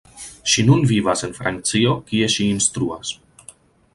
[0.53, 3.15] Ŝi nun vivas en Francio kie ŝi instruas.